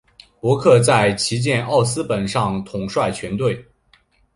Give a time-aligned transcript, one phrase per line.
[0.39, 3.63] 伯克在旗舰奥斯本上统帅全队。